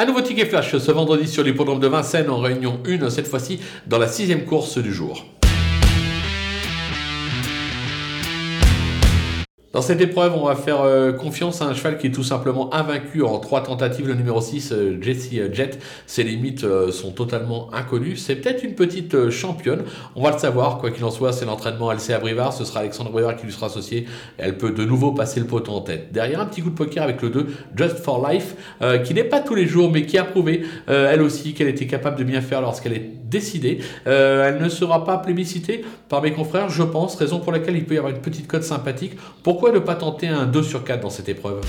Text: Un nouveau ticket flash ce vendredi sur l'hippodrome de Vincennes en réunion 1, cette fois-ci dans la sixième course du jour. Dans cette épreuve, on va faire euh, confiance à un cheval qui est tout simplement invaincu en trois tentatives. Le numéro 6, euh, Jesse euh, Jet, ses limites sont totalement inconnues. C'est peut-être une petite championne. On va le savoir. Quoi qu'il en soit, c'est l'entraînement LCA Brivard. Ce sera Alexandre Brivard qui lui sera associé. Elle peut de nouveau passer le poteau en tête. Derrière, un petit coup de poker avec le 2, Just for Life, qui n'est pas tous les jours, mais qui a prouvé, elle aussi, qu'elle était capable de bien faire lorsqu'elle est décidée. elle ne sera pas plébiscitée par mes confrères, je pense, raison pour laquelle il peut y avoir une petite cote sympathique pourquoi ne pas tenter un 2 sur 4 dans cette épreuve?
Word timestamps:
Un 0.00 0.06
nouveau 0.06 0.22
ticket 0.22 0.46
flash 0.46 0.78
ce 0.78 0.92
vendredi 0.92 1.28
sur 1.28 1.44
l'hippodrome 1.44 1.78
de 1.78 1.86
Vincennes 1.86 2.30
en 2.30 2.38
réunion 2.38 2.80
1, 2.86 3.10
cette 3.10 3.26
fois-ci 3.26 3.60
dans 3.86 3.98
la 3.98 4.08
sixième 4.08 4.46
course 4.46 4.78
du 4.78 4.94
jour. 4.94 5.26
Dans 9.72 9.82
cette 9.82 10.00
épreuve, 10.00 10.34
on 10.34 10.46
va 10.46 10.56
faire 10.56 10.80
euh, 10.80 11.12
confiance 11.12 11.62
à 11.62 11.66
un 11.66 11.74
cheval 11.74 11.96
qui 11.96 12.08
est 12.08 12.10
tout 12.10 12.24
simplement 12.24 12.74
invaincu 12.74 13.22
en 13.22 13.38
trois 13.38 13.62
tentatives. 13.62 14.08
Le 14.08 14.14
numéro 14.14 14.40
6, 14.40 14.72
euh, 14.72 14.98
Jesse 15.00 15.30
euh, 15.34 15.48
Jet, 15.52 15.78
ses 16.08 16.24
limites 16.24 16.66
sont 16.90 17.12
totalement 17.12 17.72
inconnues. 17.72 18.16
C'est 18.16 18.34
peut-être 18.34 18.64
une 18.64 18.74
petite 18.74 19.30
championne. 19.30 19.84
On 20.16 20.24
va 20.24 20.32
le 20.32 20.38
savoir. 20.38 20.78
Quoi 20.78 20.90
qu'il 20.90 21.04
en 21.04 21.12
soit, 21.12 21.32
c'est 21.32 21.44
l'entraînement 21.44 21.92
LCA 21.92 22.18
Brivard. 22.18 22.52
Ce 22.52 22.64
sera 22.64 22.80
Alexandre 22.80 23.12
Brivard 23.12 23.36
qui 23.36 23.46
lui 23.46 23.52
sera 23.52 23.66
associé. 23.66 24.06
Elle 24.38 24.58
peut 24.58 24.72
de 24.72 24.84
nouveau 24.84 25.12
passer 25.12 25.38
le 25.38 25.46
poteau 25.46 25.70
en 25.70 25.82
tête. 25.82 26.10
Derrière, 26.10 26.40
un 26.40 26.46
petit 26.46 26.62
coup 26.62 26.70
de 26.70 26.74
poker 26.74 27.04
avec 27.04 27.22
le 27.22 27.30
2, 27.30 27.46
Just 27.76 27.98
for 27.98 28.28
Life, 28.28 28.56
qui 29.04 29.14
n'est 29.14 29.24
pas 29.24 29.38
tous 29.38 29.54
les 29.54 29.66
jours, 29.66 29.88
mais 29.90 30.04
qui 30.04 30.18
a 30.18 30.24
prouvé, 30.24 30.64
elle 30.88 31.22
aussi, 31.22 31.54
qu'elle 31.54 31.68
était 31.68 31.86
capable 31.86 32.18
de 32.18 32.24
bien 32.24 32.40
faire 32.40 32.60
lorsqu'elle 32.60 32.94
est 32.94 33.10
décidée. 33.30 33.78
elle 34.04 34.60
ne 34.60 34.68
sera 34.68 35.04
pas 35.04 35.18
plébiscitée 35.18 35.84
par 36.08 36.22
mes 36.22 36.32
confrères, 36.32 36.68
je 36.68 36.82
pense, 36.82 37.14
raison 37.14 37.38
pour 37.38 37.52
laquelle 37.52 37.76
il 37.76 37.84
peut 37.84 37.94
y 37.94 37.98
avoir 37.98 38.12
une 38.12 38.20
petite 38.20 38.48
cote 38.48 38.64
sympathique 38.64 39.12
pourquoi 39.60 39.78
ne 39.78 39.84
pas 39.84 39.94
tenter 39.94 40.26
un 40.26 40.46
2 40.46 40.62
sur 40.62 40.84
4 40.84 41.02
dans 41.02 41.10
cette 41.10 41.28
épreuve? 41.28 41.60